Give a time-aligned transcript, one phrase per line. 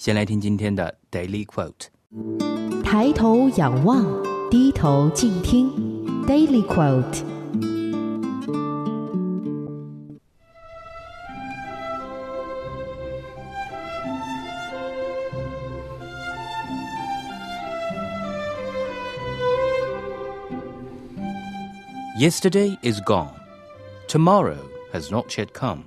[0.00, 1.88] 先来听今天的 Daily Quote：
[2.84, 4.04] 抬头仰望，
[4.50, 5.96] 低头静听。
[6.26, 7.22] Daily quote.
[22.18, 23.28] Yesterday is gone.
[24.08, 24.58] Tomorrow
[24.92, 25.84] has not yet come.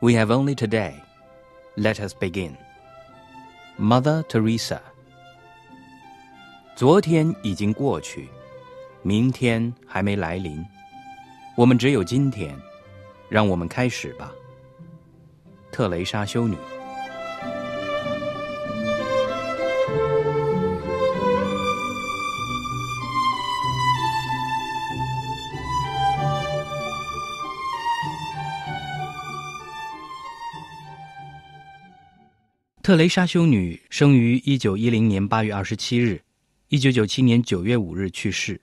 [0.00, 1.02] We have only today.
[1.76, 2.56] Let us begin.
[3.79, 4.79] Mother Teresa.
[6.77, 8.29] 昨天已经过去。
[9.01, 10.65] 明天还没来临，
[11.55, 12.57] 我们只有今天，
[13.29, 14.31] 让我们开始吧。
[15.71, 16.57] 特蕾莎修女。
[32.85, 36.21] 特蕾莎修女生于一九一零年八月二十七日，
[36.69, 38.61] 一九九七年九月五日去世。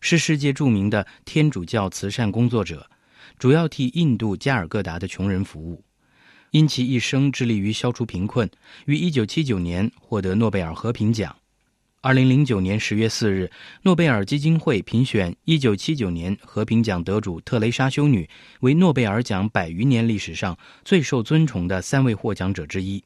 [0.00, 2.88] 是世界著名的天主教慈善工作者，
[3.36, 5.82] 主要替印度加尔各答的穷人服务。
[6.52, 8.48] 因其一生致力于消除贫困，
[8.86, 11.34] 于1979年获得诺贝尔和平奖。
[12.02, 13.50] 2009年10月4日，
[13.82, 23.02] 诺贝尔基金会评选1979年和平奖得主特蕾莎修女为诺贝尔奖百余年历史上最受尊崇的三位获奖者之一。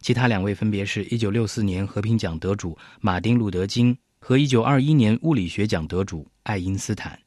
[0.00, 3.96] 其他两位分别是1964年和平奖得主马丁·路德·金。
[4.26, 7.18] 和1921年物理学奖得主爱因斯坦。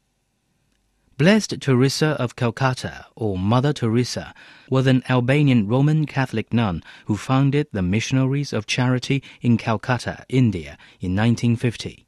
[1.16, 4.34] Blessed Teresa of Calcutta, or Mother Teresa,
[4.68, 10.76] was an Albanian Roman Catholic nun who founded the Missionaries of Charity in Calcutta, India,
[10.98, 12.04] in 1950.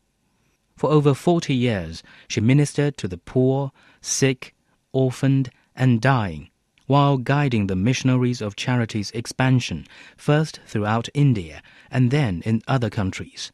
[0.76, 3.70] For over 40 years, she ministered to the poor,
[4.00, 4.56] sick,
[4.92, 6.50] orphaned, and dying,
[6.85, 9.87] while guiding the Missionaries of Charity's expansion,
[10.17, 13.51] first throughout India and then in other countries.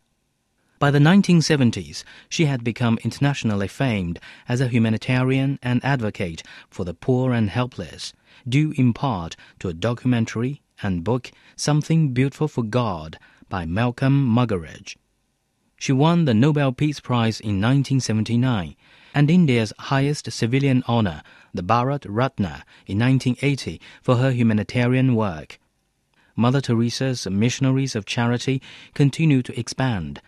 [0.80, 6.96] By the 1970s, she had become internationally famed as a humanitarian and advocate for the
[6.96, 8.14] poor and helpless,
[8.50, 14.98] due in part to a documentary and book Something Beautiful for God by Malcolm Muggeridge.
[15.78, 18.76] She won the Nobel Peace Prize in 1979
[19.14, 21.22] and India's highest civilian honor,
[21.54, 25.60] the Bharat Ratna, in 1980 for her humanitarian work.
[26.36, 28.62] Mother Teresa's missionaries of charity
[28.94, 30.22] continue to expand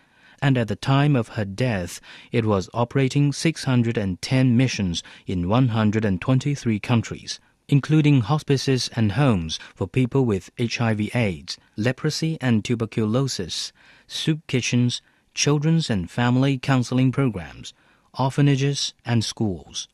[0.44, 7.40] and at the time of her death, it was operating 610 missions in 123 countries,
[7.66, 13.72] including hospices and homes for people with HIV/AIDS, leprosy and tuberculosis,
[14.06, 15.00] soup kitchens,
[15.32, 17.72] children's and family counseling programs,
[18.18, 19.88] orphanages, and schools.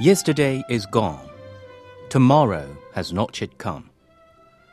[0.00, 1.20] Yesterday is gone.
[2.10, 3.84] Tomorrow has not yet come.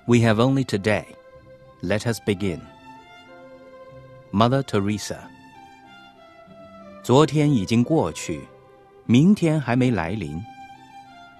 [0.07, 1.05] We have only today.
[1.81, 2.61] Let us begin.
[4.31, 5.19] Mother Teresa.
[7.03, 8.47] 昨天已经过去，
[9.05, 10.41] 明天还没来临。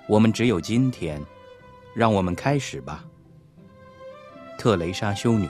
[0.08, 1.24] 我们只有今天，
[1.94, 3.04] 让我们开始吧。
[4.58, 5.50] 特蕾莎修女。